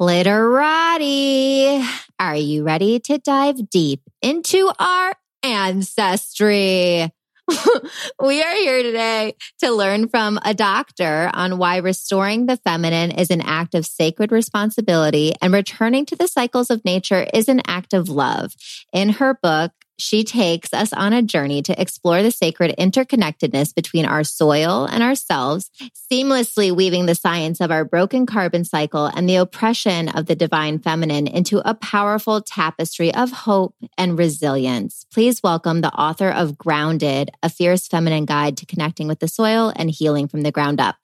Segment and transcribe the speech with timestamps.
[0.00, 1.86] Clitorati.
[2.18, 7.12] Are you ready to dive deep into our ancestry?
[8.22, 13.30] we are here today to learn from a doctor on why restoring the feminine is
[13.30, 17.92] an act of sacred responsibility and returning to the cycles of nature is an act
[17.92, 18.54] of love.
[18.94, 24.04] In her book, she takes us on a journey to explore the sacred interconnectedness between
[24.04, 25.70] our soil and ourselves,
[26.10, 30.78] seamlessly weaving the science of our broken carbon cycle and the oppression of the divine
[30.78, 35.04] feminine into a powerful tapestry of hope and resilience.
[35.12, 39.72] Please welcome the author of Grounded, a fierce feminine guide to connecting with the soil
[39.76, 40.96] and healing from the ground up.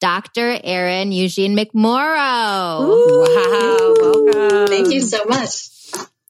[0.00, 0.58] Dr.
[0.64, 2.80] Erin Yu-Juin McMorrow.
[2.82, 4.66] Ooh, wow, welcome.
[4.66, 5.70] Thank you so much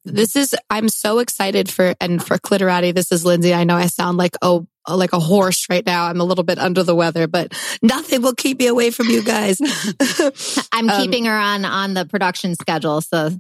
[0.05, 2.95] this is I'm so excited for and for Clitorati.
[2.95, 3.55] This is Lindsay.
[3.55, 6.07] I know I sound like oh like a horse right now.
[6.07, 9.23] I'm a little bit under the weather, but nothing will keep me away from you
[9.23, 9.59] guys.
[10.73, 13.31] I'm um, keeping her on on the production schedule, so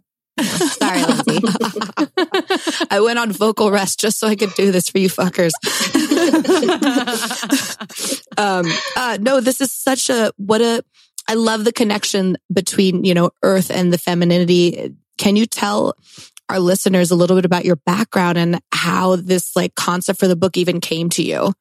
[0.40, 1.40] sorry, Lindsay.
[2.90, 5.52] I went on vocal rest just so I could do this for you fuckers.
[8.38, 8.66] um,
[8.96, 10.84] uh, no, this is such a what a
[11.28, 14.94] I love the connection between, you know, earth and the femininity.
[15.16, 15.94] Can you tell
[16.50, 20.36] our listeners a little bit about your background and how this like concept for the
[20.36, 21.52] book even came to you.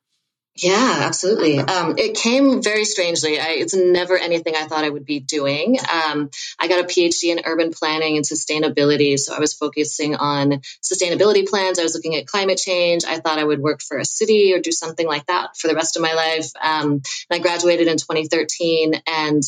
[0.64, 1.60] Yeah, absolutely.
[1.60, 3.40] Um, it came very strangely.
[3.40, 5.78] I, it's never anything I thought I would be doing.
[5.80, 6.30] Um,
[6.60, 9.18] I got a PhD in urban planning and sustainability.
[9.18, 11.80] So I was focusing on sustainability plans.
[11.80, 13.06] I was looking at climate change.
[13.06, 15.76] I thought I would work for a city or do something like that for the
[15.76, 16.52] rest of my life.
[16.62, 19.44] Um, and I graduated in 2013 and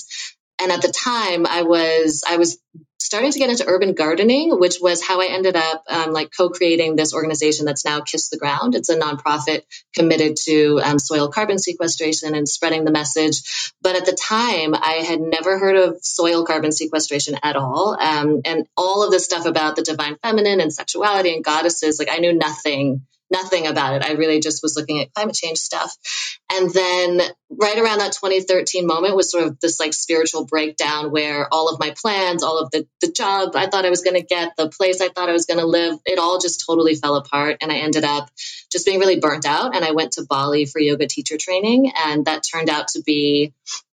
[0.61, 2.57] and at the time i was i was
[2.99, 6.95] starting to get into urban gardening which was how i ended up um, like co-creating
[6.95, 8.75] this organization that's now kiss the ground.
[8.75, 9.63] It's a nonprofit
[9.93, 13.73] committed to um, soil carbon sequestration and spreading the message.
[13.81, 17.97] But at the time i had never heard of soil carbon sequestration at all.
[17.99, 22.09] Um, and all of this stuff about the divine feminine and sexuality and goddesses like
[22.11, 24.05] i knew nothing nothing about it.
[24.05, 25.95] I really just was looking at climate change stuff.
[26.51, 31.47] And then right around that 2013 moment was sort of this like spiritual breakdown where
[31.51, 34.25] all of my plans, all of the, the job I thought I was going to
[34.25, 37.15] get, the place I thought I was going to live, it all just totally fell
[37.15, 37.57] apart.
[37.61, 38.29] And I ended up
[38.71, 39.75] just being really burnt out.
[39.75, 41.91] And I went to Bali for yoga teacher training.
[42.05, 43.53] And that turned out to be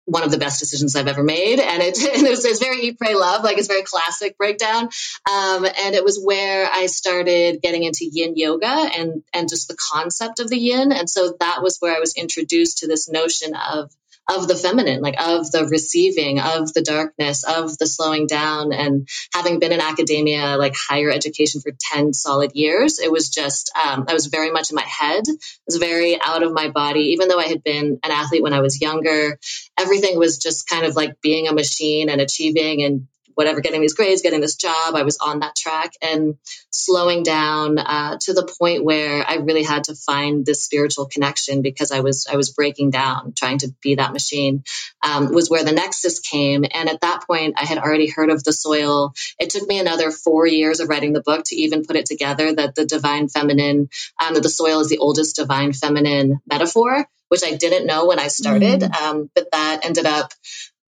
[0.06, 1.60] one of the best decisions I've ever made.
[1.60, 4.90] And it, and was, it's very eat, pray, love, like it's very classic breakdown.
[5.30, 9.78] Um, and it was where I started getting into yin yoga and, and just the
[9.94, 10.92] concept of the yin.
[10.92, 13.92] And so that was where I was introduced to this notion of
[14.30, 18.72] of the feminine, like of the receiving, of the darkness, of the slowing down.
[18.72, 23.72] And having been in academia, like higher education for 10 solid years, it was just,
[23.76, 25.24] um, I was very much in my head.
[25.28, 27.12] I was very out of my body.
[27.14, 29.38] Even though I had been an athlete when I was younger,
[29.78, 33.94] everything was just kind of like being a machine and achieving and whatever, getting these
[33.94, 34.96] grades, getting this job.
[34.96, 36.36] I was on that track and
[36.70, 41.62] slowing down uh, to the point where I really had to find this spiritual connection
[41.62, 44.64] because I was I was breaking down, trying to be that machine.
[45.06, 48.44] Um, was where the nexus came, and at that point, I had already heard of
[48.44, 49.14] the soil.
[49.40, 52.54] It took me another four years of writing the book to even put it together
[52.54, 53.90] that the divine feminine,
[54.24, 58.20] um, that the soil is the oldest divine feminine metaphor which I didn't know when
[58.20, 58.82] I started.
[58.82, 59.02] Mm.
[59.02, 60.32] Um, but that ended up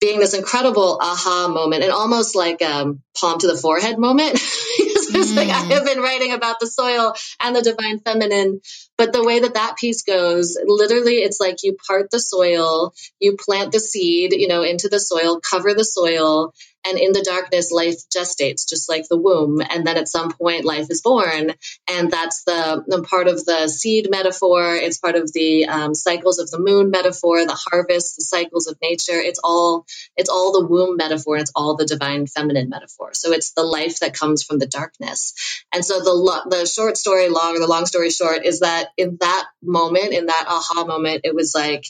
[0.01, 4.35] being this incredible aha moment and almost like um, palm to the forehead moment.
[5.11, 5.37] mm.
[5.37, 8.61] like I have been writing about the soil and the divine feminine,
[8.97, 13.37] but the way that that piece goes, literally, it's like you part the soil, you
[13.37, 16.55] plant the seed, you know, into the soil, cover the soil,
[16.87, 19.61] and in the darkness, life gestates, just like the womb.
[19.61, 21.53] And then at some point, life is born.
[21.89, 24.75] And that's the, the part of the seed metaphor.
[24.75, 28.79] It's part of the um, cycles of the moon metaphor, the harvest, the cycles of
[28.83, 29.19] nature.
[29.21, 29.85] It's all,
[30.17, 31.37] it's all the womb metaphor.
[31.37, 33.11] It's all the divine feminine metaphor.
[33.13, 35.35] So it's the life that comes from the darkness.
[35.75, 38.89] And so the, lo- the short story long or the long story short is that
[38.97, 41.85] in that moment, in that aha moment, it was like,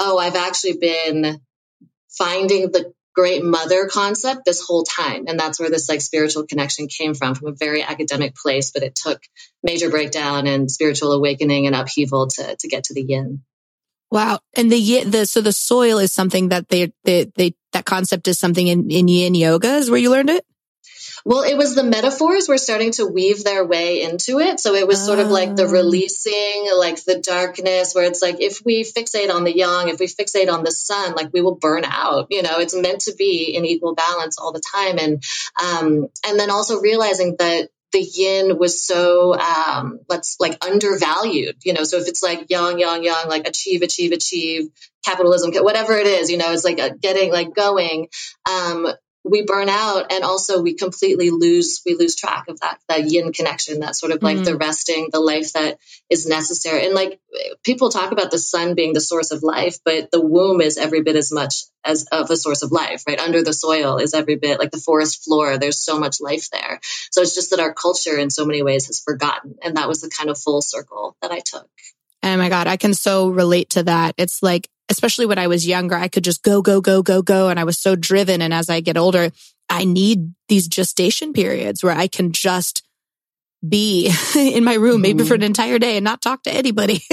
[0.00, 1.40] oh, I've actually been
[2.08, 5.24] finding the great mother concept this whole time.
[5.28, 8.82] And that's where this like spiritual connection came from from a very academic place but
[8.82, 9.22] it took
[9.62, 13.42] major breakdown and spiritual awakening and upheaval to to get to the yin.
[14.10, 14.40] Wow.
[14.54, 18.28] And the yin the so the soil is something that they they, they that concept
[18.28, 20.44] is something in in yin yoga is where you learned it
[21.24, 24.58] Well, it was the metaphors were starting to weave their way into it.
[24.60, 25.70] So it was sort of like the Oh.
[25.70, 30.06] releasing, like the darkness, where it's like if we fixate on the yang, if we
[30.06, 32.26] fixate on the sun, like we will burn out.
[32.30, 34.98] You know, it's meant to be in equal balance all the time.
[34.98, 35.22] And
[35.62, 41.56] um, and then also realizing that the yin was so um, let's like undervalued.
[41.62, 44.70] You know, so if it's like yang, yang, yang, like achieve, achieve, achieve,
[45.04, 48.08] capitalism, whatever it is, you know, it's like a getting like going.
[48.50, 48.88] Um,
[49.24, 53.32] we burn out and also we completely lose we lose track of that that yin
[53.32, 54.58] connection that sort of like the mm-hmm.
[54.58, 55.78] resting the life that
[56.10, 56.84] is necessary.
[56.84, 57.20] And like
[57.62, 61.02] people talk about the sun being the source of life but the womb is every
[61.02, 63.20] bit as much as of a source of life right?
[63.20, 66.80] Under the soil is every bit like the forest floor there's so much life there.
[67.10, 70.00] So it's just that our culture in so many ways has forgotten and that was
[70.00, 71.68] the kind of full circle that i took.
[72.24, 74.14] Oh my God, I can so relate to that.
[74.16, 77.48] It's like, especially when I was younger, I could just go, go, go, go, go.
[77.48, 78.42] And I was so driven.
[78.42, 79.30] And as I get older,
[79.68, 82.82] I need these gestation periods where I can just
[83.66, 87.00] be in my room, maybe for an entire day and not talk to anybody.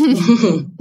[0.00, 0.76] um,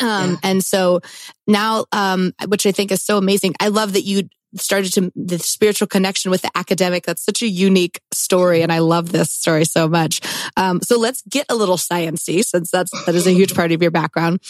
[0.00, 0.36] Yeah.
[0.42, 1.00] and so
[1.46, 3.54] now, um, which I think is so amazing.
[3.60, 7.04] I love that you started to the spiritual connection with the academic.
[7.04, 8.62] That's such a unique story.
[8.62, 10.20] And I love this story so much.
[10.56, 13.82] Um, so let's get a little sciencey since that's, that is a huge part of
[13.82, 14.40] your background.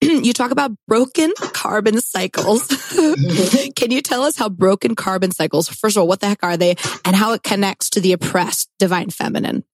[0.00, 2.66] you talk about broken carbon cycles.
[3.76, 6.56] Can you tell us how broken carbon cycles, first of all, what the heck are
[6.56, 9.64] they and how it connects to the oppressed divine feminine?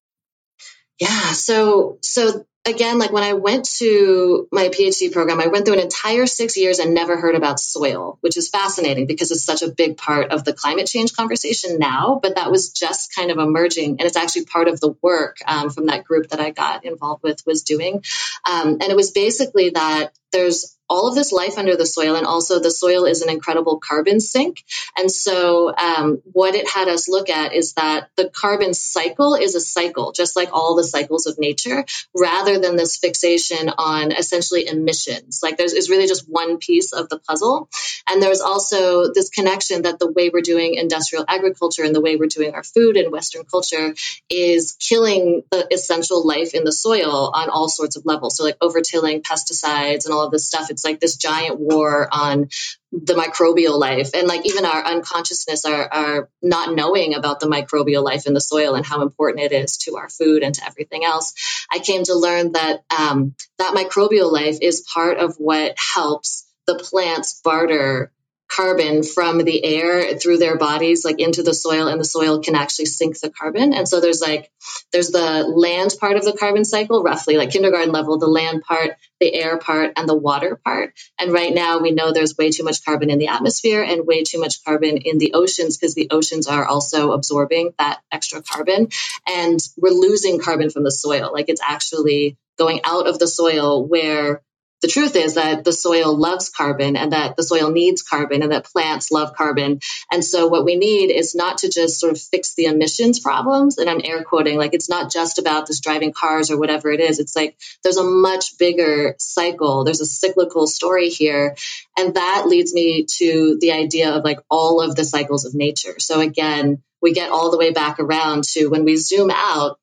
[0.99, 1.31] Yeah.
[1.33, 5.81] So, so again, like when I went to my PhD program, I went through an
[5.81, 9.69] entire six years and never heard about soil, which is fascinating because it's such a
[9.69, 12.19] big part of the climate change conversation now.
[12.21, 15.69] But that was just kind of emerging, and it's actually part of the work um,
[15.69, 18.03] from that group that I got involved with was doing.
[18.49, 22.27] Um, and it was basically that there's all of this life under the soil, and
[22.27, 24.63] also the soil is an incredible carbon sink.
[24.97, 29.55] And so, um, what it had us look at is that the carbon cycle is
[29.55, 31.85] a cycle, just like all the cycles of nature,
[32.15, 35.39] rather than this fixation on essentially emissions.
[35.41, 37.69] Like there's is really just one piece of the puzzle.
[38.07, 42.15] And there's also this connection that the way we're doing industrial agriculture and the way
[42.15, 43.95] we're doing our food in Western culture
[44.29, 48.37] is killing the essential life in the soil on all sorts of levels.
[48.37, 50.69] So like overtilling pesticides and all of this stuff.
[50.69, 52.47] It's like this giant war on
[52.91, 58.03] the microbial life and like even our unconsciousness our, our not knowing about the microbial
[58.03, 61.03] life in the soil and how important it is to our food and to everything
[61.03, 61.33] else
[61.69, 66.75] i came to learn that um, that microbial life is part of what helps the
[66.75, 68.13] plants barter
[68.47, 72.55] carbon from the air through their bodies like into the soil and the soil can
[72.55, 73.73] actually sink the carbon.
[73.73, 74.51] And so there's like
[74.91, 78.91] there's the land part of the carbon cycle roughly like kindergarten level the land part
[79.19, 80.93] the air part and the water part.
[81.19, 84.23] And right now we know there's way too much carbon in the atmosphere and way
[84.23, 88.89] too much carbon in the oceans because the oceans are also absorbing that extra carbon.
[89.27, 91.31] And we're losing carbon from the soil.
[91.33, 94.41] Like it's actually going out of the soil where
[94.81, 98.51] the truth is that the soil loves carbon and that the soil needs carbon and
[98.51, 99.79] that plants love carbon.
[100.11, 103.77] And so what we need is not to just sort of fix the emissions problems.
[103.77, 106.99] And I'm air quoting, like it's not just about this driving cars or whatever it
[106.99, 107.19] is.
[107.19, 109.83] It's like there's a much bigger cycle.
[109.85, 111.55] There's a cyclical story here.
[111.97, 115.99] And that leads me to the idea of like all of the cycles of nature.
[115.99, 119.79] So again, we get all the way back around to when we zoom out,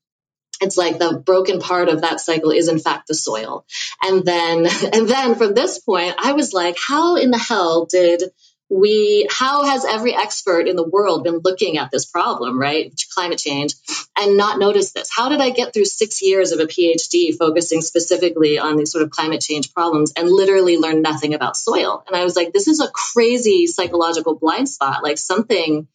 [0.63, 3.65] it's like the broken part of that cycle is in fact the soil.
[4.03, 8.23] And then and then from this point i was like how in the hell did
[8.71, 12.91] we how has every expert in the world been looking at this problem right?
[13.15, 13.75] Climate change
[14.19, 15.11] and not noticed this.
[15.15, 19.05] How did i get through six years of a phd focusing specifically on these sort
[19.05, 22.03] of climate change problems and literally learn nothing about soil?
[22.07, 25.03] And i was like this is a crazy psychological blind spot.
[25.03, 25.87] Like something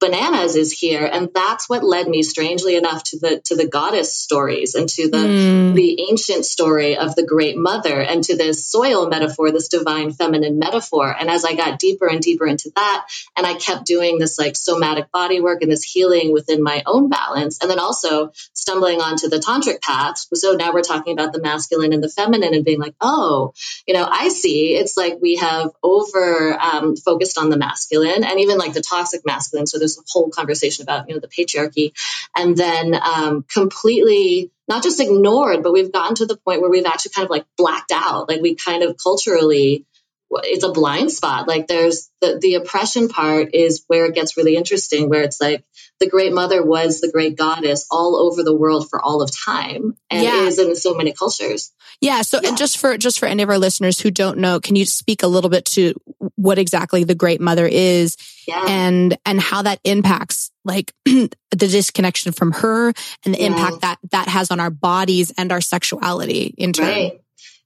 [0.00, 1.08] bananas is here.
[1.10, 5.08] And that's what led me strangely enough to the to the goddess stories and to
[5.10, 5.74] the Mm.
[5.74, 10.58] the ancient story of the great mother and to this soil metaphor this divine feminine
[10.58, 11.14] metaphor.
[11.18, 14.56] And as i got deeper and deeper into that and i kept doing this like
[14.56, 19.28] somatic body work and this healing within my own balance and then also stumbling onto
[19.28, 20.18] the tantric path.
[20.34, 23.52] So now we're talking about the masculine and the feminine and being like oh
[23.86, 24.74] you know i see.
[24.74, 29.22] It's like we have over um, focused on the masculine and even like the toxic
[29.24, 29.66] masculine.
[29.66, 31.92] So a whole conversation about you know the patriarchy.
[32.36, 36.86] And then um, completely not just ignored but we've gotten to the point where we've
[36.86, 38.28] actually kind of like blacked out.
[38.28, 39.84] Like we kind of culturally
[40.30, 41.46] it's a blind spot.
[41.46, 45.64] Like there's the, the oppression part is where it gets really interesting, where it's like
[46.00, 49.96] the great mother was the great goddess all over the world for all of time
[50.10, 50.42] and yeah.
[50.42, 51.72] is in so many cultures.
[52.00, 52.22] Yeah.
[52.22, 52.50] So, yeah.
[52.50, 55.22] and just for, just for any of our listeners who don't know, can you speak
[55.22, 55.94] a little bit to
[56.34, 58.16] what exactly the great mother is
[58.46, 58.64] yeah.
[58.68, 62.92] and, and how that impacts like the disconnection from her
[63.24, 66.86] and the impact that that has on our bodies and our sexuality in turn?
[66.86, 67.20] Right.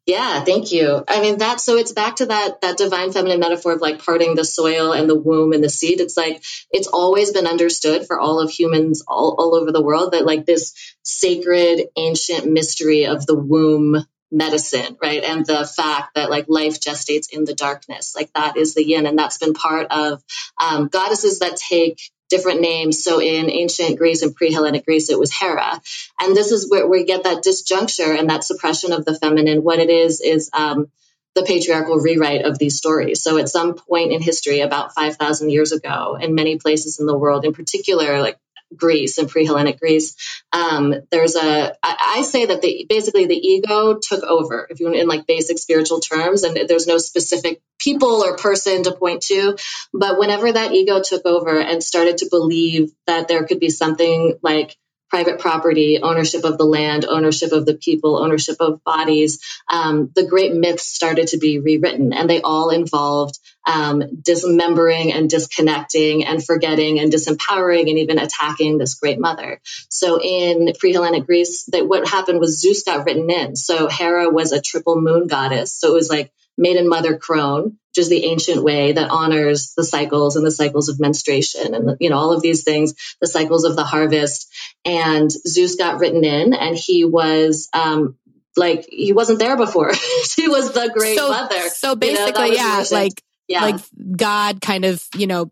[0.07, 1.05] Yeah, thank you.
[1.07, 4.35] I mean that so it's back to that that divine feminine metaphor of like parting
[4.35, 6.01] the soil and the womb and the seed.
[6.01, 10.13] It's like it's always been understood for all of humans all, all over the world
[10.13, 15.23] that like this sacred ancient mystery of the womb medicine, right?
[15.23, 19.07] And the fact that like life gestates in the darkness, like that is the yin.
[19.07, 20.23] And that's been part of
[20.61, 23.05] um, goddesses that take different names.
[23.05, 25.81] So in ancient Greece and pre-Hellenic Greece, it was Hera.
[26.21, 29.63] And this is where we get that disjuncture and that suppression of the feminine.
[29.63, 30.91] What it is, is, um,
[31.35, 33.23] the patriarchal rewrite of these stories.
[33.23, 37.17] So at some point in history, about 5,000 years ago, in many places in the
[37.17, 38.37] world, in particular, like
[38.75, 40.17] Greece and pre-Hellenic Greece,
[40.53, 41.75] um, there's a.
[41.83, 45.59] I, I say that the basically the ego took over, if you in like basic
[45.59, 49.57] spiritual terms, and there's no specific people or person to point to,
[49.93, 54.39] but whenever that ego took over and started to believe that there could be something
[54.43, 54.77] like
[55.11, 60.27] private property, ownership of the land, ownership of the people, ownership of bodies, um, the
[60.27, 66.45] great myths started to be rewritten, and they all involved um, dismembering and disconnecting and
[66.45, 69.61] forgetting and disempowering and even attacking this great mother.
[69.89, 73.57] So in pre-Hellenic Greece, that what happened was Zeus got written in.
[73.57, 75.75] So Hera was a triple moon goddess.
[75.75, 79.83] So it was like maiden mother crone, which is the ancient way that honors the
[79.83, 83.65] cycles and the cycles of menstruation and you know all of these things, the cycles
[83.65, 84.53] of the harvest.
[84.85, 88.17] And Zeus got written in, and he was um,
[88.57, 89.93] like he wasn't there before.
[90.25, 91.69] she was the great so, mother.
[91.71, 93.63] So basically, you know, yeah, like yeah.
[93.63, 93.81] like
[94.17, 95.51] God kind of you know.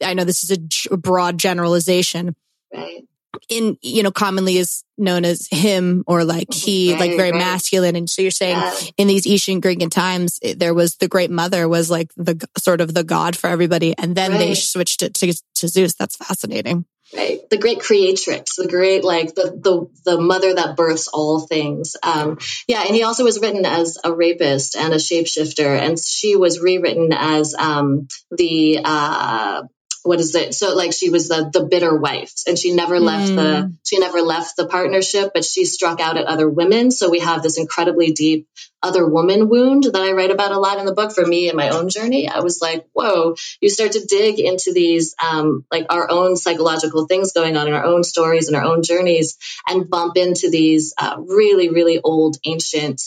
[0.00, 2.36] I know this is a broad generalization.
[2.72, 3.02] Right
[3.48, 7.38] in you know commonly is known as him or like he right, like very right.
[7.38, 7.96] masculine.
[7.96, 8.74] And so you're saying yeah.
[8.96, 12.80] in these ancient greek times it, there was the great mother was like the sort
[12.80, 13.96] of the god for everybody.
[13.96, 14.38] And then right.
[14.38, 15.94] they switched it to, to zeus.
[15.94, 16.84] That's fascinating.
[17.14, 17.40] Right.
[17.48, 21.96] The great creatrix the great like the the, the mother that births all things.
[22.02, 25.78] Um yeah and he also was written as a rapist and a shapeshifter.
[25.78, 29.62] And she was rewritten as um the uh
[30.08, 30.54] what is it?
[30.54, 33.36] So like she was the the bitter wife, and she never left mm.
[33.36, 36.90] the she never left the partnership, but she struck out at other women.
[36.90, 38.48] So we have this incredibly deep
[38.82, 41.12] other woman wound that I write about a lot in the book.
[41.12, 43.36] For me in my own journey, I was like, whoa!
[43.60, 47.74] You start to dig into these um, like our own psychological things going on in
[47.74, 49.36] our own stories and our own journeys,
[49.68, 53.02] and bump into these uh, really really old ancient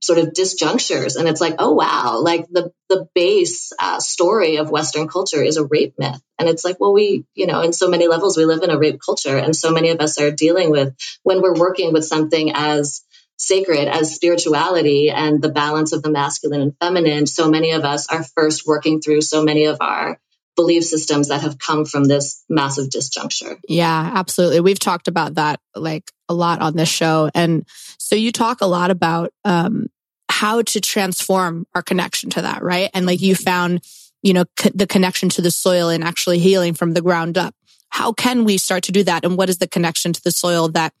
[0.00, 1.16] sort of disjunctures.
[1.16, 5.56] And it's like oh wow like the the base uh, story of western culture is
[5.56, 6.20] a rape myth.
[6.38, 8.78] And it's like well we you know in so many levels we live in a
[8.78, 9.36] rape culture.
[9.36, 13.02] And so many of us are dealing with when we're working with something as
[13.36, 18.06] sacred as spirituality and the balance of the masculine and feminine so many of us
[18.06, 20.20] are first working through so many of our
[20.56, 23.58] belief systems that have come from this massive disjuncture.
[23.68, 24.60] Yeah, absolutely.
[24.60, 27.30] We've talked about that like a lot on this show.
[27.34, 27.66] And
[27.98, 29.86] so you talk a lot about um,
[30.28, 32.90] how to transform our connection to that, right?
[32.94, 33.82] And like you found,
[34.22, 37.54] you know, c- the connection to the soil and actually healing from the ground up.
[37.90, 39.24] How can we start to do that?
[39.24, 40.92] And what is the connection to the soil that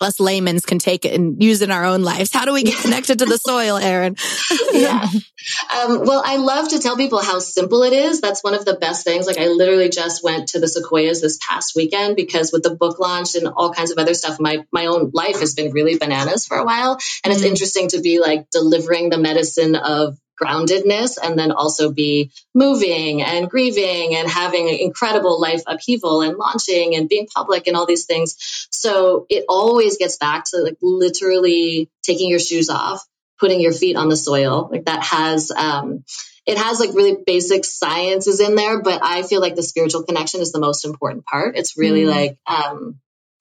[0.00, 2.32] us laymen's can take it and use in our own lives.
[2.32, 4.16] How do we get connected to the soil, Erin?
[4.72, 5.04] yeah.
[5.04, 8.20] Um, well, I love to tell people how simple it is.
[8.20, 9.26] That's one of the best things.
[9.26, 12.98] Like I literally just went to the Sequoias this past weekend because with the book
[12.98, 16.46] launch and all kinds of other stuff, my, my own life has been really bananas
[16.46, 16.98] for a while.
[17.24, 17.50] And it's mm.
[17.50, 23.50] interesting to be like delivering the medicine of groundedness and then also be moving and
[23.50, 28.36] grieving and having incredible life upheaval and launching and being public and all these things.
[28.70, 33.04] So it always gets back to like literally taking your shoes off,
[33.38, 34.68] putting your feet on the soil.
[34.70, 36.04] Like that has, um,
[36.46, 40.40] it has like really basic sciences in there, but I feel like the spiritual connection
[40.40, 41.56] is the most important part.
[41.56, 42.10] It's really mm.
[42.10, 43.00] like, um,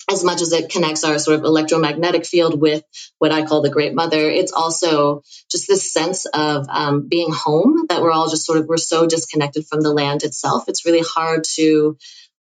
[0.10, 2.84] as much as it connects our sort of electromagnetic field with
[3.18, 7.86] what I call the Great Mother, it's also just this sense of um, being home
[7.90, 10.66] that we're all just sort of we're so disconnected from the land itself.
[10.68, 11.98] It's really hard to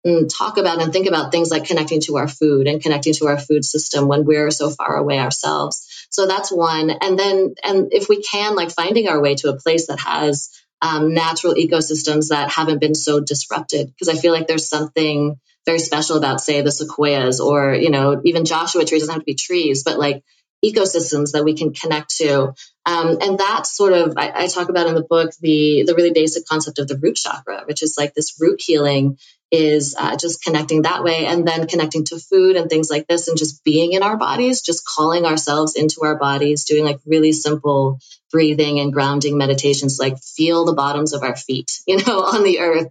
[0.06, 3.28] mm, talk about and think about things like connecting to our food and connecting to
[3.28, 6.08] our food system when we're so far away ourselves.
[6.10, 6.90] So that's one.
[6.90, 10.50] And then, and if we can, like finding our way to a place that has
[10.82, 15.80] um, natural ecosystems that haven't been so disrupted, because I feel like there's something very
[15.80, 19.36] special about, say, the sequoias or, you know, even Joshua trees doesn't have to be
[19.36, 20.24] trees, but like
[20.66, 22.54] ecosystems that we can connect to.
[22.86, 26.14] Um, and that's sort of I, I, talk about in the book the the really
[26.14, 29.18] basic concept of the root chakra, which is like this root healing
[29.52, 33.28] is uh, just connecting that way, and then connecting to food and things like this,
[33.28, 37.34] and just being in our bodies, just calling ourselves into our bodies, doing like really
[37.34, 38.00] simple
[38.32, 42.60] breathing and grounding meditations, like feel the bottoms of our feet, you know, on the
[42.60, 42.88] earth.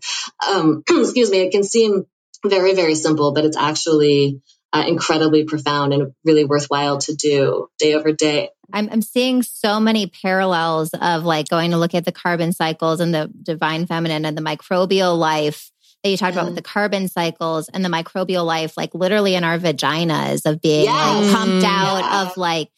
[0.47, 2.07] Um, excuse me, it can seem
[2.49, 4.41] very very simple, but it's actually
[4.73, 8.51] uh, incredibly profound and really worthwhile to do day over day.
[8.73, 13.01] I'm, I'm seeing so many parallels of like going to look at the carbon cycles
[13.01, 15.71] and the divine feminine and the microbial life
[16.03, 16.37] that you talked mm.
[16.37, 16.57] about with mm.
[16.57, 21.25] the carbon cycles and the microbial life, like literally in our vaginas of being yes.
[21.25, 22.23] like pumped out yeah.
[22.23, 22.71] of like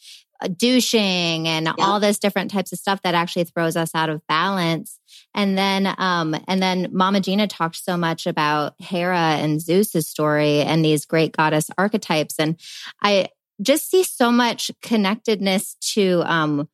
[0.56, 1.72] douching and yeah.
[1.78, 4.98] all this different types of stuff that actually throws us out of balance.
[5.34, 10.60] And then, um, and then Mama Gena talked so much about Hera and Zeus's story
[10.60, 12.36] and these great goddess archetypes.
[12.38, 12.58] And
[13.02, 13.28] I
[13.60, 16.68] just see so much connectedness to, um,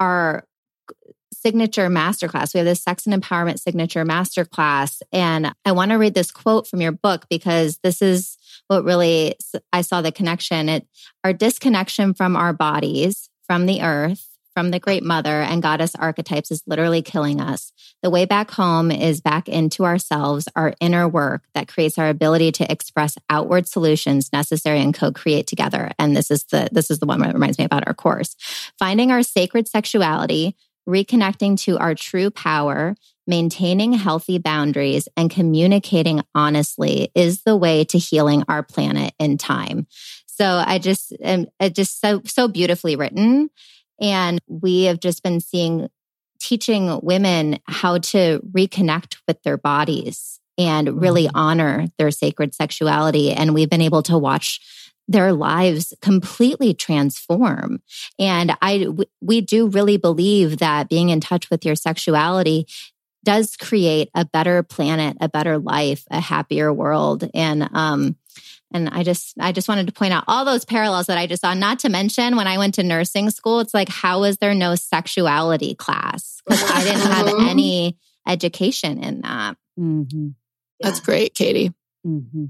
[0.00, 0.46] our
[1.44, 2.54] signature masterclass.
[2.54, 5.02] We have this sex and empowerment signature masterclass.
[5.12, 9.36] And I want to read this quote from your book because this is what really
[9.72, 10.68] I saw the connection.
[10.68, 10.86] It
[11.22, 16.50] our disconnection from our bodies, from the earth, from the great mother and goddess archetypes
[16.50, 17.72] is literally killing us.
[18.02, 22.52] The way back home is back into ourselves, our inner work that creates our ability
[22.52, 25.90] to express outward solutions necessary and co-create together.
[25.98, 28.36] And this is the this is the one that reminds me about our course.
[28.78, 30.56] Finding our sacred sexuality,
[30.88, 32.94] reconnecting to our true power,
[33.26, 39.86] maintaining healthy boundaries, and communicating honestly is the way to healing our planet in time.
[40.26, 43.50] So I just am just so so beautifully written.
[44.00, 45.88] And we have just been seeing
[46.40, 51.36] teaching women how to reconnect with their bodies and really mm-hmm.
[51.36, 53.32] honor their sacred sexuality.
[53.32, 54.60] And we've been able to watch
[55.06, 57.82] their lives completely transform.
[58.18, 58.88] And I,
[59.20, 62.66] we do really believe that being in touch with your sexuality
[63.22, 67.28] does create a better planet, a better life, a happier world.
[67.34, 68.16] And, um,
[68.72, 71.42] and I just, I just wanted to point out all those parallels that I just
[71.42, 71.54] saw.
[71.54, 74.74] Not to mention when I went to nursing school, it's like, how was there no
[74.74, 76.42] sexuality class?
[76.46, 77.46] Because I didn't have mm-hmm.
[77.46, 79.56] any education in that.
[79.78, 80.28] Mm-hmm.
[80.80, 80.88] Yeah.
[80.88, 81.72] That's great, Katie.
[82.06, 82.46] Mm-hmm.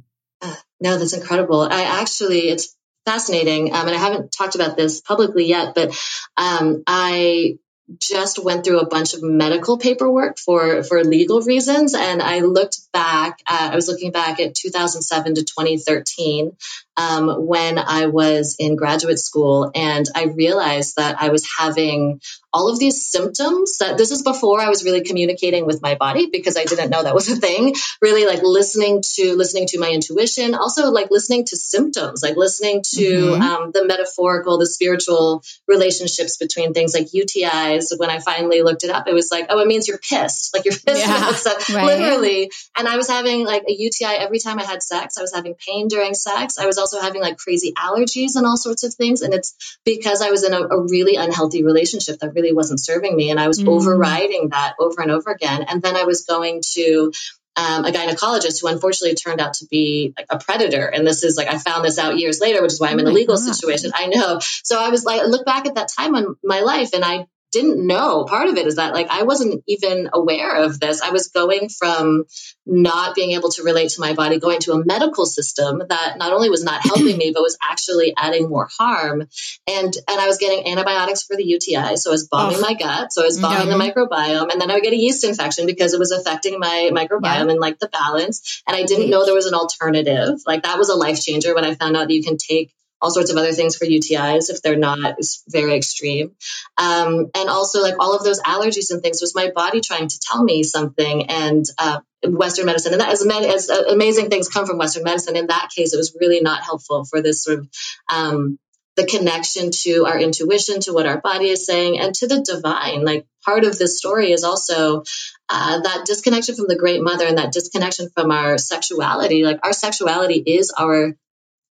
[0.81, 1.63] No, that's incredible.
[1.63, 2.77] I actually, it's
[3.07, 3.73] fascinating.
[3.75, 5.97] Um, and I haven't talked about this publicly yet, but
[6.37, 7.59] um, I
[7.99, 12.79] just went through a bunch of medical paperwork for for legal reasons and i looked
[12.93, 16.57] back at, i was looking back at 2007 to 2013
[16.97, 22.21] um, when i was in graduate school and i realized that i was having
[22.55, 26.29] all of these symptoms that this is before I was really communicating with my body
[26.31, 27.75] because I didn't know that was a thing.
[28.01, 32.83] Really like listening to listening to my intuition, also like listening to symptoms, like listening
[32.95, 33.43] to mm-hmm.
[33.43, 37.87] um, the metaphorical, the spiritual relationships between things like UTIs.
[37.99, 40.65] When I finally looked it up, it was like, oh, it means you're pissed, like
[40.65, 41.87] you're pissed yeah, right.
[41.87, 42.53] literally.
[42.79, 45.19] And I was having like a UTI every time I had sex.
[45.19, 46.57] I was having pain during sex.
[46.59, 49.23] I was also having like crazy allergies and all sorts of things.
[49.23, 53.17] And it's because I was in a, a really unhealthy relationship that really wasn't serving
[53.17, 53.31] me.
[53.31, 53.69] And I was mm.
[53.69, 55.65] overriding that over and over again.
[55.69, 57.13] And then I was going to
[57.57, 60.87] um, a gynecologist who unfortunately turned out to be like a predator.
[60.87, 63.07] And this is like, I found this out years later, which is why I'm in
[63.07, 63.45] a oh legal God.
[63.45, 63.93] situation.
[63.95, 64.41] I know.
[64.63, 67.27] So I was like, I look back at that time in my life and I
[67.55, 68.25] didn't know.
[68.25, 71.01] Part of it is that like I wasn't even aware of this.
[71.01, 72.25] I was going from
[72.67, 76.33] not being able to relate to my body, going to a medical system that not
[76.33, 79.21] only was not helping me, but was actually adding more harm.
[79.69, 82.61] And and I was getting antibiotics for the UTI, so I was bombing oh.
[82.61, 85.25] my gut, so I was bombing the microbiome, and then I would get a yeast
[85.25, 87.51] infection because it was affecting my microbiome yeah.
[87.51, 88.63] and like the balance.
[88.67, 90.41] And I didn't know there was an alternative.
[90.45, 92.74] Like that was a life changer when I found out that you can take
[93.05, 96.33] all sorts of other things for UTIs if they're not very extreme.
[96.79, 100.19] Um, and also, like all of those allergies and things was my body trying to
[100.19, 101.27] tell me something.
[101.27, 105.37] And uh, Western medicine, and that as, as uh, amazing things come from Western medicine,
[105.37, 107.69] in that case, it was really not helpful for this sort of
[108.11, 108.59] um,
[108.97, 113.05] the connection to our intuition, to what our body is saying, and to the divine.
[113.05, 115.03] Like part of this story is also
[115.51, 119.45] uh, that disconnection from the Great Mother and that disconnection from our sexuality.
[119.45, 121.15] Like our sexuality is our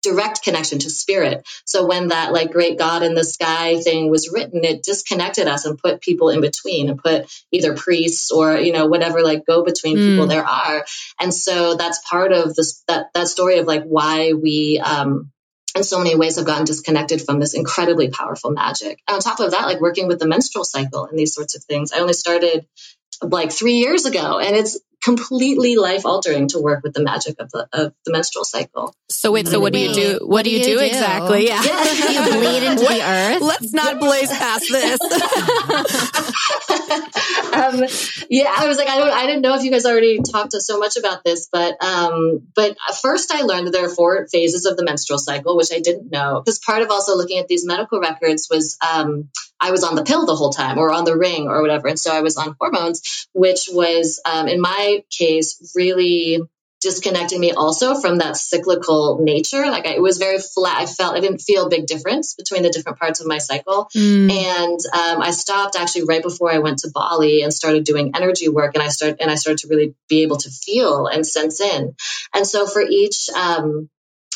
[0.06, 1.46] direct connection to spirit.
[1.66, 5.66] So when that like great God in the sky thing was written, it disconnected us
[5.66, 9.64] and put people in between and put either priests or, you know, whatever like go
[9.64, 10.12] between mm.
[10.12, 10.86] people there are.
[11.20, 15.32] And so that's part of this, that, that story of like why we, um,
[15.76, 19.02] in so many ways have gotten disconnected from this incredibly powerful magic.
[19.08, 21.64] And on top of that, like working with the menstrual cycle and these sorts of
[21.64, 22.66] things, I only started
[23.22, 27.52] like three years ago and it's completely life altering to work with the magic of
[27.52, 28.92] the of the menstrual cycle.
[29.08, 30.20] So wait, so what do you do?
[30.24, 31.46] What, do you do, exactly?
[31.46, 31.62] Yeah.
[31.62, 33.42] you bleed into the earth.
[33.42, 35.00] Let's not blaze past this.
[37.54, 37.84] um,
[38.32, 40.66] yeah, I was like, I don't, I didn't know if you guys already talked us
[40.66, 44.66] so much about this, but um, but first I learned that there are four phases
[44.66, 46.42] of the menstrual cycle, which I didn't know.
[46.44, 50.04] Because part of also looking at these medical records was um, I was on the
[50.04, 52.56] pill the whole time, or on the ring, or whatever, and so I was on
[52.60, 56.42] hormones, which was um, in my case really
[56.86, 59.66] disconnecting me also from that cyclical nature.
[59.72, 60.80] Like I, it was very flat.
[60.80, 63.90] I felt I didn't feel a big difference between the different parts of my cycle.
[63.96, 64.32] Mm.
[64.32, 68.50] And um, I stopped actually right before I went to Bali and started doing energy
[68.50, 68.76] work.
[68.76, 71.96] And I started and I started to really be able to feel and sense in.
[72.36, 73.90] And so for each um,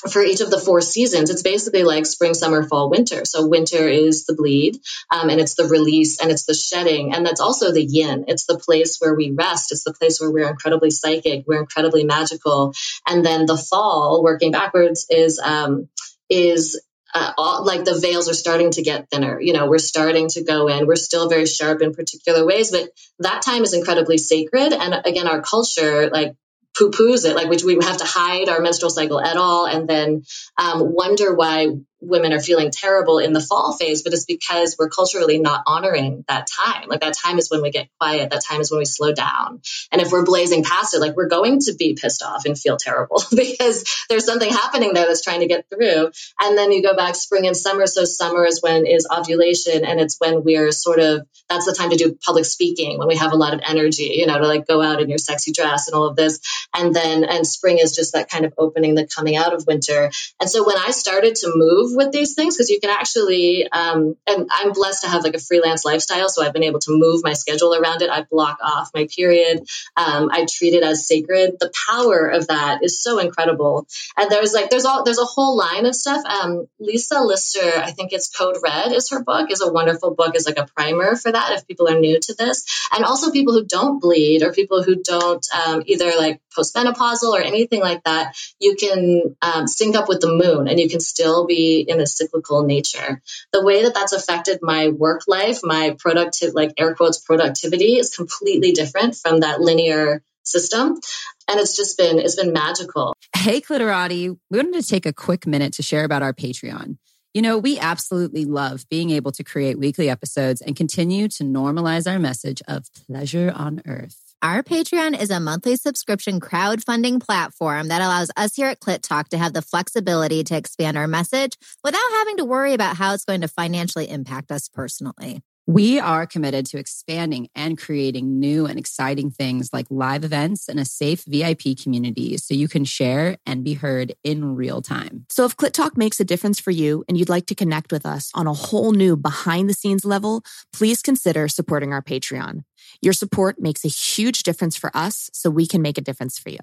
[0.07, 3.25] for each of the four seasons, it's basically like spring, summer, fall, winter.
[3.25, 4.79] So winter is the bleed,
[5.11, 8.25] um, and it's the release, and it's the shedding, and that's also the yin.
[8.27, 9.71] It's the place where we rest.
[9.71, 12.73] It's the place where we're incredibly psychic, we're incredibly magical,
[13.07, 15.89] and then the fall, working backwards, is um,
[16.29, 16.79] is
[17.13, 19.41] uh, all, like the veils are starting to get thinner.
[19.41, 20.85] You know, we're starting to go in.
[20.85, 24.73] We're still very sharp in particular ways, but that time is incredibly sacred.
[24.73, 26.35] And again, our culture, like
[26.79, 29.87] poo poos it, like which we have to hide our menstrual cycle at all, and
[29.87, 30.23] then
[30.57, 31.67] um, wonder why
[32.01, 36.23] women are feeling terrible in the fall phase, but it's because we're culturally not honoring
[36.27, 36.87] that time.
[36.87, 38.29] Like that time is when we get quiet.
[38.29, 39.61] That time is when we slow down.
[39.91, 42.77] And if we're blazing past it, like we're going to be pissed off and feel
[42.77, 46.11] terrible because there's something happening there that's trying to get through.
[46.39, 47.85] And then you go back spring and summer.
[47.87, 51.89] So summer is when is ovulation and it's when we're sort of, that's the time
[51.89, 54.67] to do public speaking when we have a lot of energy, you know, to like
[54.67, 56.39] go out in your sexy dress and all of this.
[56.75, 60.11] And then, and spring is just that kind of opening, the coming out of winter.
[60.39, 63.69] And so when I started to move move with these things because you can actually
[63.71, 66.91] um, and i'm blessed to have like a freelance lifestyle so i've been able to
[66.91, 68.09] move my schedule around it.
[68.09, 69.59] I block off my period.
[69.97, 71.57] Um, i treat it as sacred.
[71.59, 73.87] The power of that is so incredible.
[74.17, 76.23] And there's like there's all there's a whole line of stuff.
[76.25, 80.35] Um, lisa lister i think it's code red is her book is a wonderful book
[80.35, 82.65] is like a primer for that if people are new to this.
[82.91, 87.41] And also people who don't bleed or people who don't um, either like postmenopausal or
[87.41, 91.45] anything like that you can um, sync up with the moon and you can still
[91.45, 93.21] be in a cyclical nature.
[93.53, 98.15] The way that that's affected my work life, my productive, like air quotes, productivity is
[98.15, 100.99] completely different from that linear system.
[101.47, 103.15] And it's just been, it's been magical.
[103.35, 106.97] Hey, Clitorati, we wanted to take a quick minute to share about our Patreon.
[107.33, 112.11] You know, we absolutely love being able to create weekly episodes and continue to normalize
[112.11, 114.28] our message of pleasure on earth.
[114.41, 119.27] Our Patreon is a monthly subscription crowdfunding platform that allows us here at Clit Talk
[119.29, 123.25] to have the flexibility to expand our message without having to worry about how it's
[123.25, 125.41] going to financially impact us personally.
[125.69, 130.79] We are committed to expanding and creating new and exciting things like live events and
[130.79, 135.27] a safe VIP community so you can share and be heard in real time.
[135.29, 138.03] So if Clit Talk makes a difference for you and you'd like to connect with
[138.03, 140.41] us on a whole new behind the scenes level,
[140.73, 142.63] please consider supporting our Patreon.
[142.99, 146.49] Your support makes a huge difference for us so we can make a difference for
[146.49, 146.57] you.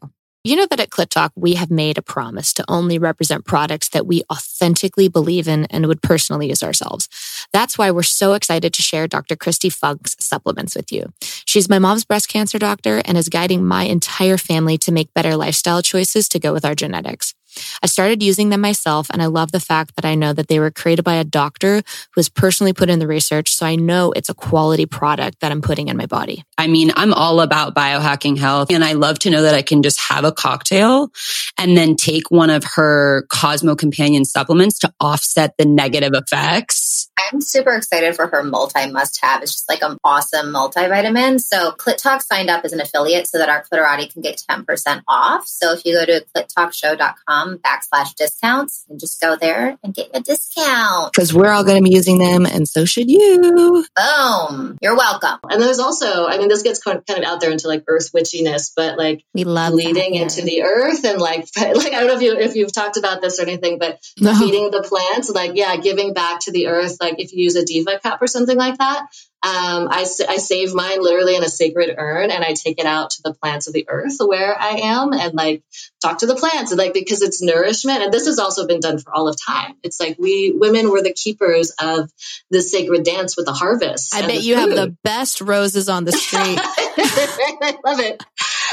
[0.47, 3.89] You know that at Clit Talk, we have made a promise to only represent products
[3.89, 7.09] that we authentically believe in and would personally use ourselves.
[7.53, 9.35] That's why we're so excited to share Dr.
[9.35, 11.13] Kristi Funk's supplements with you.
[11.21, 15.35] She's my mom's breast cancer doctor and is guiding my entire family to make better
[15.35, 17.35] lifestyle choices to go with our genetics.
[17.83, 20.59] I started using them myself, and I love the fact that I know that they
[20.59, 23.55] were created by a doctor who has personally put in the research.
[23.55, 26.45] So I know it's a quality product that I'm putting in my body.
[26.59, 29.83] I mean, I'm all about biohacking health, and I love to know that I can
[29.83, 31.11] just have a cocktail
[31.59, 37.11] and then take one of her Cosmo Companion supplements to offset the negative effects.
[37.19, 39.43] I'm super excited for her multi must have.
[39.43, 41.41] It's just like an awesome multivitamin.
[41.41, 45.03] So Clit Talk signed up as an affiliate so that our Clitorati can get 10%
[45.09, 45.47] off.
[45.47, 50.21] So if you go to clittalkshow.com backslash discounts and just go there and get a
[50.21, 51.13] discount.
[51.13, 53.85] Because we're all going to be using them and so should you.
[53.97, 54.79] Boom.
[54.83, 55.39] You're welcome.
[55.51, 58.73] And there's also, I mean, this gets kind of out there into like earth witchiness,
[58.77, 62.17] but like we love leading that, into the earth and like, like, I don't know
[62.17, 64.35] if you, if you've talked about this or anything, but no.
[64.39, 66.99] feeding the plants, like, yeah, giving back to the earth.
[67.01, 69.07] Like if you use a diva cup or something like that,
[69.47, 73.11] um, I, I save mine literally in a sacred urn and I take it out
[73.11, 75.63] to the plants of the earth where I am and like
[76.03, 78.03] talk to the plants and like because it's nourishment.
[78.03, 79.75] And this has also been done for all of time.
[79.85, 82.11] It's like we women were the keepers of
[82.51, 84.17] the sacred dance with the harvest.
[84.17, 84.61] I bet you food.
[84.61, 86.59] have the best roses on the street.
[86.59, 88.21] I love it.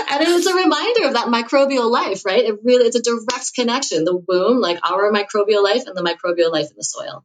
[0.10, 2.46] And it's a reminder of that microbial life, right?
[2.46, 4.06] It really it's a direct connection.
[4.06, 7.24] The womb, like our microbial life and the microbial life in the soil.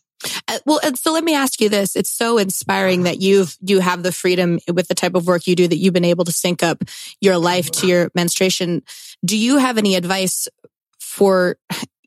[0.48, 1.94] Uh, well, and so let me ask you this.
[1.94, 5.54] It's so inspiring that you've, you have the freedom with the type of work you
[5.54, 6.82] do that you've been able to sync up
[7.20, 8.82] your life to your menstruation.
[9.24, 10.48] Do you have any advice
[10.98, 11.56] for,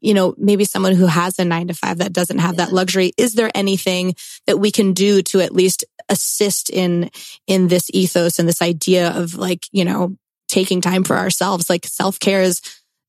[0.02, 3.14] you know, maybe someone who has a nine to five that doesn't have that luxury?
[3.18, 4.16] Is there anything
[4.48, 7.10] that we can do to at least assist in,
[7.48, 10.18] in this ethos and this idea of like, you know,
[10.50, 11.70] taking time for ourselves?
[11.70, 12.62] Like self care is,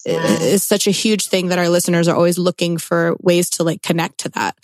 [0.05, 3.83] is such a huge thing that our listeners are always looking for ways to like
[3.83, 4.57] connect to that.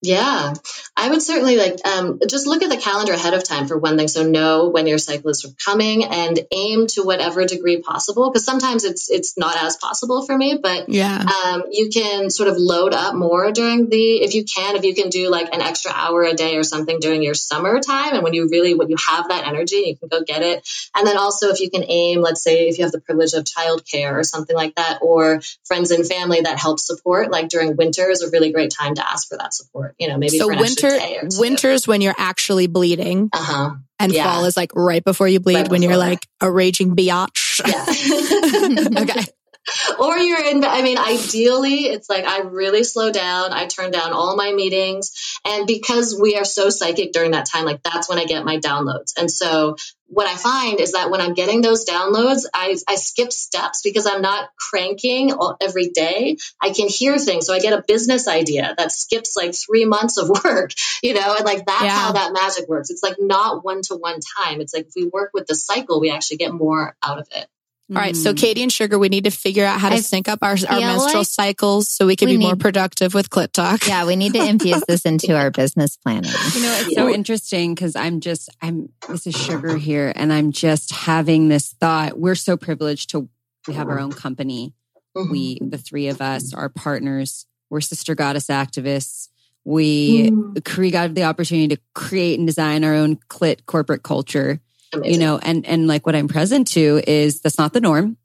[0.00, 0.54] Yeah,
[0.96, 3.98] I would certainly like um, just look at the calendar ahead of time for one
[3.98, 4.06] thing.
[4.06, 8.30] So know when your cycle is coming and aim to whatever degree possible.
[8.30, 12.48] Because sometimes it's it's not as possible for me, but yeah, um, you can sort
[12.48, 15.62] of load up more during the if you can if you can do like an
[15.62, 18.96] extra hour a day or something during your summertime and when you really when you
[19.08, 20.68] have that energy you can go get it.
[20.94, 23.42] And then also if you can aim, let's say if you have the privilege of
[23.42, 28.08] childcare or something like that, or friends and family that help support, like during winter
[28.08, 30.98] is a really great time to ask for that support you know, maybe so winter,
[31.38, 33.30] winter's when you're actually bleeding.
[33.32, 33.74] Uh-huh.
[34.00, 34.24] And yeah.
[34.24, 37.60] fall is like right before you bleed right when you're like a raging biatch.
[37.66, 39.02] Yeah.
[39.02, 39.24] okay.
[39.98, 43.52] Or you're in, I mean, ideally, it's like I really slow down.
[43.52, 45.12] I turn down all my meetings.
[45.44, 48.58] And because we are so psychic during that time, like that's when I get my
[48.58, 49.12] downloads.
[49.18, 49.76] And so
[50.08, 54.06] what I find is that when I'm getting those downloads, I, I skip steps because
[54.06, 56.38] I'm not cranking all, every day.
[56.60, 57.46] I can hear things.
[57.46, 60.70] So I get a business idea that skips like three months of work,
[61.02, 61.98] you know, and like that's yeah.
[61.98, 62.90] how that magic works.
[62.90, 64.60] It's like not one to one time.
[64.60, 67.46] It's like if we work with the cycle, we actually get more out of it.
[67.90, 68.14] All right.
[68.14, 68.36] So mm.
[68.36, 70.80] Katie and Sugar, we need to figure out how to I sync up our, our
[70.80, 73.86] menstrual like cycles so we can we be need, more productive with Clit Talk.
[73.86, 74.04] Yeah.
[74.04, 76.30] We need to infuse this into our business planning.
[76.54, 80.52] You know, it's so interesting because I'm just, I'm, this is Sugar here and I'm
[80.52, 82.18] just having this thought.
[82.18, 83.28] We're so privileged to,
[83.66, 84.74] we have our own company.
[85.16, 85.32] Mm-hmm.
[85.32, 87.46] We, the three of us, are partners.
[87.70, 89.28] We're sister goddess activists.
[89.64, 90.92] We mm.
[90.92, 94.60] got the opportunity to create and design our own clit corporate culture.
[94.92, 95.12] Amazing.
[95.12, 98.16] you know, and, and like what I'm present to is that's not the norm.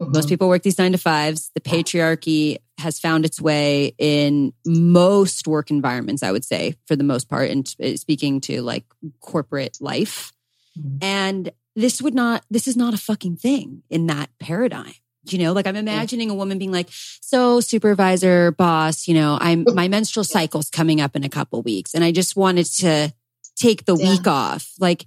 [0.00, 0.12] Mm-hmm.
[0.12, 1.50] Most people work these nine to fives.
[1.54, 7.04] The patriarchy has found its way in most work environments, I would say, for the
[7.04, 7.66] most part, and
[7.98, 8.84] speaking to like
[9.20, 10.32] corporate life.
[10.78, 10.98] Mm-hmm.
[11.02, 14.92] And this would not, this is not a fucking thing in that paradigm.
[15.28, 19.64] You know, like I'm imagining a woman being like, so supervisor, boss, you know, I'm,
[19.74, 23.12] my menstrual cycle's coming up in a couple weeks and I just wanted to
[23.56, 24.10] take the yeah.
[24.10, 24.70] week off.
[24.78, 25.06] Like,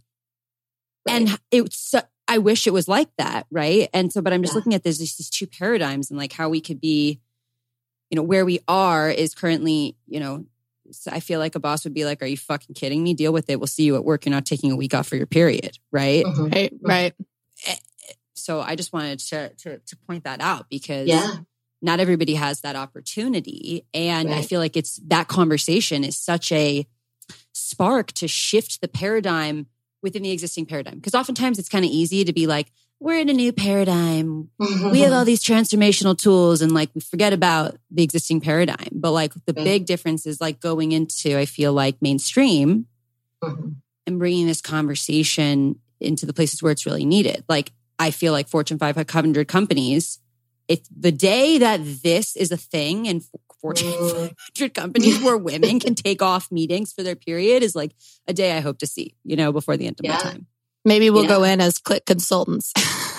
[1.08, 1.96] and it's,
[2.28, 3.48] I wish it was like that.
[3.52, 3.90] Right.
[3.94, 4.58] And so, but I'm just yeah.
[4.58, 7.20] looking at this, these two paradigms and like how we could be,
[8.10, 10.46] you know, where we are is currently, you know,
[11.12, 13.14] I feel like a boss would be like, "Are you fucking kidding me?
[13.14, 13.60] Deal with it.
[13.60, 14.26] We'll see you at work.
[14.26, 16.26] You're not taking a week off for your period, right?
[16.26, 16.48] Mm-hmm.
[16.48, 17.14] Right, right."
[17.68, 17.76] Eh,
[18.34, 21.38] so I just wanted to to, to point that out because yeah.
[21.82, 24.40] not everybody has that opportunity, and right.
[24.40, 26.88] I feel like it's that conversation is such a
[27.54, 29.68] spark to shift the paradigm
[30.02, 30.96] within the existing paradigm.
[30.96, 34.50] Because oftentimes it's kind of easy to be like, we're in a new paradigm.
[34.60, 38.90] we have all these transformational tools and like we forget about the existing paradigm.
[38.92, 42.88] But like the big difference is like going into, I feel like mainstream
[43.42, 43.70] mm-hmm.
[44.06, 47.44] and bringing this conversation into the places where it's really needed.
[47.48, 50.20] Like I feel like Fortune 500 companies,
[50.68, 53.24] if the day that this is a thing and
[53.62, 57.92] Fortune 500 companies where women can take off meetings for their period is like
[58.28, 60.14] a day I hope to see, you know, before the end of yeah.
[60.14, 60.48] my time.
[60.86, 61.30] Maybe we'll yeah.
[61.30, 62.72] go in as click consultants.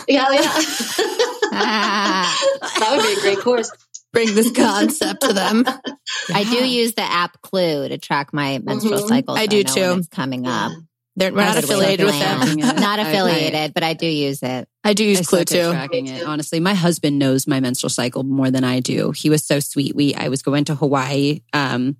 [0.08, 0.42] yeah, yeah.
[1.50, 3.70] that would be a great course.
[4.12, 5.64] Bring this concept to them.
[6.34, 9.08] I do use the app Clue to track my menstrual mm-hmm.
[9.08, 9.38] cycles.
[9.38, 9.94] I do too.
[9.98, 10.72] It's coming up.
[11.20, 12.56] They're, we're not affiliated with them.
[12.76, 14.66] not affiliated, but I do use it.
[14.82, 15.70] I do use I Clue too.
[15.70, 16.22] Tracking it.
[16.22, 19.10] Honestly, my husband knows my menstrual cycle more than I do.
[19.10, 19.94] He was so sweet.
[19.94, 21.98] We I was going to Hawaii um,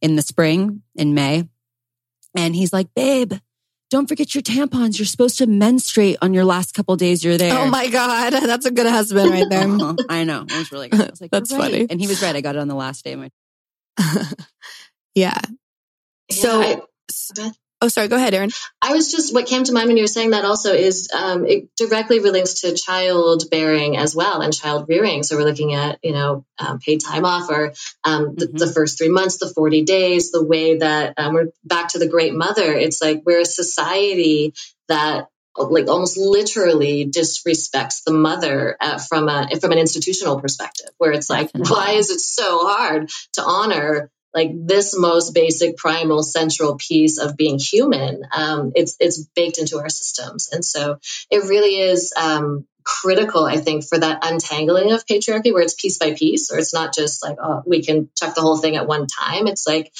[0.00, 1.48] in the spring in May,
[2.36, 3.32] and he's like, "Babe,
[3.90, 4.96] don't forget your tampons.
[4.96, 8.66] You're supposed to menstruate on your last couple days you're there." Oh my god, that's
[8.66, 9.62] a good husband right there.
[10.08, 10.42] I know.
[10.42, 11.00] It was really good.
[11.00, 11.60] I was like, "That's right.
[11.60, 12.36] funny," and he was right.
[12.36, 13.30] I got it on the last day of my.
[15.16, 15.40] yeah.
[16.30, 16.62] So.
[16.62, 16.80] I,
[17.82, 18.06] Oh, sorry.
[18.06, 18.50] Go ahead, Erin.
[18.80, 21.44] I was just what came to mind when you were saying that also is um,
[21.44, 25.24] it directly relates to childbearing as well and child rearing.
[25.24, 27.72] So we're looking at you know um, paid time off or
[28.04, 28.56] um, the, mm-hmm.
[28.56, 32.06] the, first three months, the forty days, the way that um, we're back to the
[32.06, 32.72] great mother.
[32.72, 34.54] It's like we're a society
[34.86, 41.10] that like almost literally disrespects the mother uh, from a from an institutional perspective where
[41.10, 46.76] it's like why is it so hard to honor like this most basic primal central
[46.76, 50.98] piece of being human um, it's it's baked into our systems and so
[51.30, 55.98] it really is um, critical, I think, for that untangling of patriarchy where it's piece
[55.98, 58.86] by piece, or it's not just like, oh, we can chuck the whole thing at
[58.86, 59.46] one time.
[59.46, 59.92] It's like,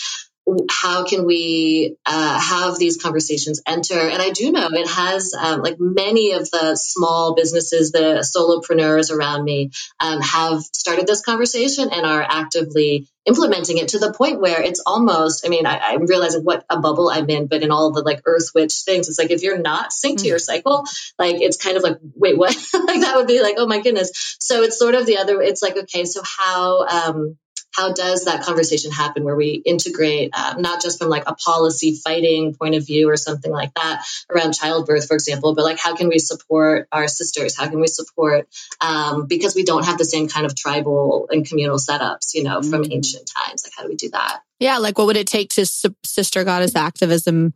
[0.71, 3.99] how can we uh, have these conversations enter?
[3.99, 9.11] And i do know it has um, like many of the small businesses the solopreneurs
[9.11, 14.41] around me um, have started this conversation and are actively implementing it to the point
[14.41, 17.71] where it's almost i mean I, i'm realizing what a bubble i'm in but in
[17.71, 20.41] all the like earth witch things it's like if you're not synced to your mm.
[20.41, 20.85] cycle
[21.21, 22.57] like it's kind of like wait what?
[22.75, 24.37] Like that would be like oh my goodness.
[24.41, 27.37] So it's sort of the other it's like okay so how um
[27.73, 31.95] how does that conversation happen where we integrate uh, not just from like a policy
[31.95, 35.95] fighting point of view or something like that around childbirth for example but like how
[35.95, 38.49] can we support our sisters how can we support
[38.81, 42.61] um, because we don't have the same kind of tribal and communal setups you know
[42.61, 42.71] mm-hmm.
[42.71, 45.51] from ancient times like how do we do that yeah like what would it take
[45.51, 47.53] to sister goddess activism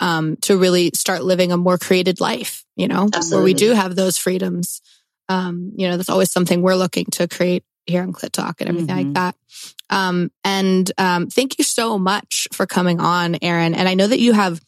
[0.00, 3.36] um, to really start living a more created life you know Absolutely.
[3.36, 4.80] where we do have those freedoms
[5.28, 8.68] um, you know that's always something we're looking to create here on Clit Talk and
[8.68, 9.12] everything mm-hmm.
[9.12, 9.36] like that.
[9.90, 13.74] Um, and um, thank you so much for coming on, Erin.
[13.74, 14.60] And I know that you have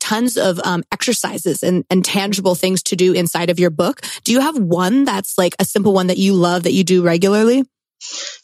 [0.00, 4.00] tons of um, exercises and, and tangible things to do inside of your book.
[4.24, 7.02] Do you have one that's like a simple one that you love that you do
[7.02, 7.64] regularly?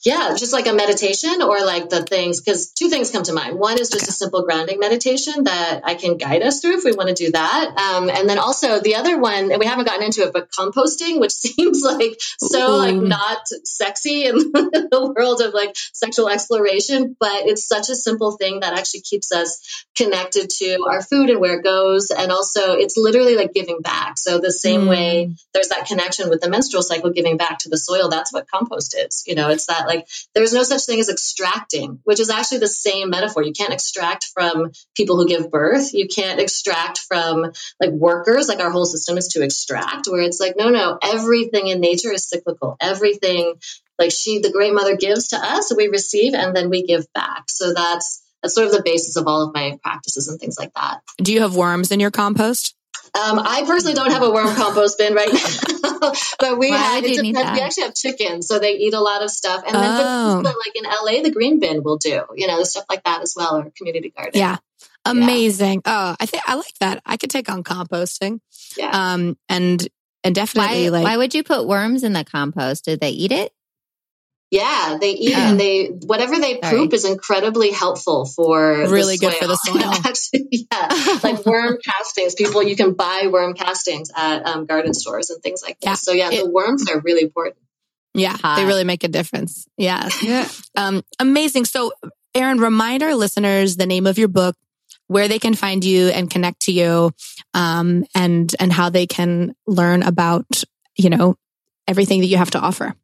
[0.04, 3.58] Yeah, just like a meditation or like the things, because two things come to mind.
[3.58, 4.10] One is just okay.
[4.10, 7.32] a simple grounding meditation that I can guide us through if we want to do
[7.32, 7.76] that.
[7.76, 11.20] Um, and then also the other one, and we haven't gotten into it, but composting,
[11.20, 12.76] which seems like so Ooh.
[12.76, 18.36] like not sexy in the world of like sexual exploration, but it's such a simple
[18.36, 22.10] thing that actually keeps us connected to our food and where it goes.
[22.10, 24.16] And also it's literally like giving back.
[24.16, 24.90] So the same mm.
[24.90, 28.48] way there's that connection with the menstrual cycle, giving back to the soil, that's what
[28.48, 32.30] compost is, you know it's that like there's no such thing as extracting, which is
[32.30, 33.42] actually the same metaphor.
[33.42, 35.94] You can't extract from people who give birth.
[35.94, 38.48] You can't extract from like workers.
[38.48, 42.12] Like our whole system is to extract, where it's like, no, no, everything in nature
[42.12, 42.76] is cyclical.
[42.80, 43.54] Everything
[43.98, 47.44] like she, the great mother gives to us, we receive and then we give back.
[47.48, 50.72] So that's, that's sort of the basis of all of my practices and things like
[50.74, 51.00] that.
[51.18, 52.76] Do you have worms in your compost?
[53.14, 57.02] Um, I personally don't have a worm compost bin right now, but we have.
[57.02, 59.64] We actually have chickens, so they eat a lot of stuff.
[59.66, 60.40] And then, oh.
[60.42, 62.22] but, like in LA, the green bin will do.
[62.36, 64.38] You know, stuff like that as well, or community garden.
[64.38, 64.58] Yeah,
[65.04, 65.82] amazing.
[65.84, 66.12] Yeah.
[66.12, 67.02] Oh, I think I like that.
[67.04, 68.40] I could take on composting.
[68.76, 68.90] Yeah.
[68.90, 69.86] Um, and
[70.24, 72.84] and definitely why, like, why would you put worms in the compost?
[72.84, 73.52] Did they eat it?
[74.50, 75.40] Yeah, they eat oh.
[75.40, 76.88] and they whatever they poop Sorry.
[76.92, 79.82] is incredibly helpful for really good for the soil.
[79.82, 82.34] Actually, yeah, like worm castings.
[82.34, 85.90] People you can buy worm castings at um, garden stores and things like that.
[85.90, 85.94] Yeah.
[85.94, 87.58] So yeah, it, the worms are really important.
[88.14, 89.66] Yeah, they really make a difference.
[89.76, 91.66] Yeah, yeah, um, amazing.
[91.66, 91.92] So,
[92.34, 94.56] Erin, remind our listeners the name of your book,
[95.08, 97.12] where they can find you and connect to you,
[97.52, 100.64] um, and and how they can learn about
[100.96, 101.36] you know
[101.86, 102.94] everything that you have to offer.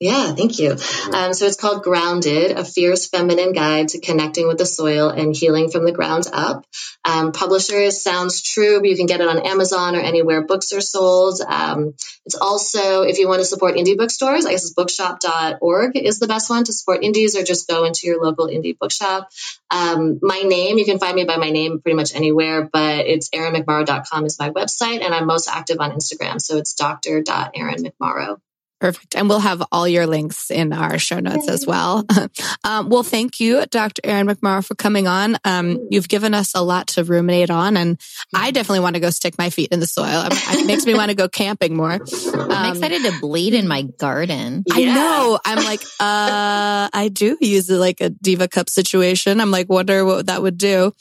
[0.00, 0.72] Yeah, thank you.
[1.12, 5.34] Um, so it's called Grounded, a fierce feminine guide to connecting with the soil and
[5.34, 6.66] healing from the ground up.
[7.04, 8.84] Um, publisher is Sounds True.
[8.84, 11.40] You can get it on Amazon or anywhere books are sold.
[11.40, 11.94] Um,
[12.26, 16.26] it's also, if you want to support indie bookstores, I guess it's bookshop.org is the
[16.26, 19.30] best one to support indies or just go into your local indie bookshop.
[19.70, 23.30] Um, my name, you can find me by my name pretty much anywhere, but it's
[23.30, 26.40] erinmcmorrow.com is my website and I'm most active on Instagram.
[26.40, 28.40] So it's dr.erinmcmorrow.
[28.84, 29.16] Perfect.
[29.16, 32.04] And we'll have all your links in our show notes as well.
[32.64, 34.02] um, well, thank you, Dr.
[34.04, 35.38] Erin McMorrow, for coming on.
[35.42, 37.98] Um, you've given us a lot to ruminate on, and
[38.34, 40.28] I definitely want to go stick my feet in the soil.
[40.28, 41.92] It makes me want to go camping more.
[41.92, 44.64] Um, I'm excited to bleed in my garden.
[44.70, 44.94] I yeah.
[44.94, 45.38] know.
[45.46, 49.40] I'm like, uh, I do use it like a diva cup situation.
[49.40, 50.92] I'm like, wonder what that would do.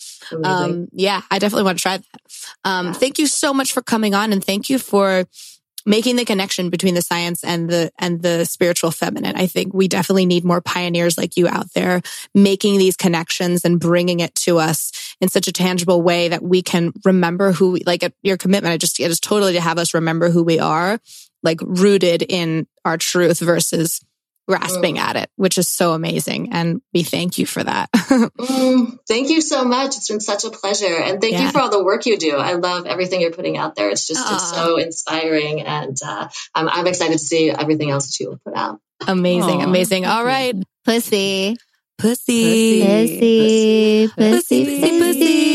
[0.42, 2.22] Um, yeah, I definitely want to try that.
[2.64, 5.26] Um, thank you so much for coming on, and thank you for
[5.86, 9.36] making the connection between the science and the and the spiritual feminine.
[9.36, 12.02] I think we definitely need more pioneers like you out there
[12.34, 16.62] making these connections and bringing it to us in such a tangible way that we
[16.62, 18.74] can remember who like your commitment.
[18.74, 21.00] I just it is totally to have us remember who we are,
[21.42, 24.00] like rooted in our truth versus
[24.48, 26.52] grasping at it, which is so amazing.
[26.52, 27.90] And we thank you for that.
[27.94, 29.98] mm, thank you so much.
[29.98, 30.96] It's been such a pleasure.
[30.96, 31.44] And thank yeah.
[31.44, 32.36] you for all the work you do.
[32.36, 33.90] I love everything you're putting out there.
[33.90, 35.62] It's just it's so inspiring.
[35.62, 38.80] And uh, I'm, I'm, excited to see everything else that you will put out.
[39.08, 39.60] Amazing.
[39.60, 39.64] Aww.
[39.66, 40.06] Amazing.
[40.06, 40.56] All right.
[40.86, 41.56] Pussy.
[41.98, 42.82] Pussy.
[42.82, 44.08] Pussy.
[44.08, 44.08] Pussy.
[44.08, 44.40] Pussy.
[44.40, 44.82] Pussy.
[44.82, 45.00] Pussy.
[45.00, 45.53] Pussy.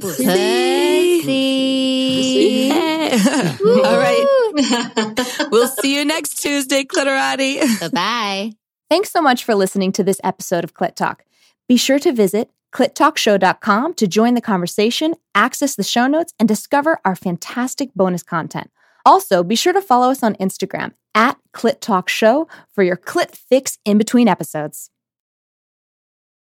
[0.00, 0.24] Pussy.
[2.70, 5.48] All right.
[5.50, 7.80] we'll see you next Tuesday, Clitorati.
[7.80, 8.52] Bye bye.
[8.90, 11.24] Thanks so much for listening to this episode of Clit Talk.
[11.68, 16.98] Be sure to visit clittalkshow.com to join the conversation, access the show notes, and discover
[17.04, 18.70] our fantastic bonus content.
[19.06, 23.34] Also, be sure to follow us on Instagram at Clit Talk Show for your clit
[23.34, 24.90] fix in between episodes.